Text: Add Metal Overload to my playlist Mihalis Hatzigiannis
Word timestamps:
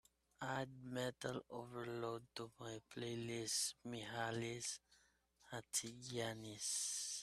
Add 0.57 0.71
Metal 0.83 1.45
Overload 1.51 2.23
to 2.33 2.49
my 2.59 2.79
playlist 2.89 3.75
Mihalis 3.85 4.67
Hatzigiannis 5.51 6.67